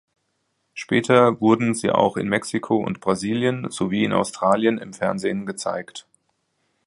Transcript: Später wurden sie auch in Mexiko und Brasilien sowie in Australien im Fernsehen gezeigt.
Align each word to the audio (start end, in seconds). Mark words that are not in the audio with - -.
Später 0.73 1.39
wurden 1.41 1.75
sie 1.75 1.91
auch 1.91 2.17
in 2.17 2.27
Mexiko 2.27 2.77
und 2.83 3.01
Brasilien 3.01 3.69
sowie 3.69 4.03
in 4.03 4.13
Australien 4.13 4.79
im 4.79 4.93
Fernsehen 4.93 5.45
gezeigt. 5.45 6.07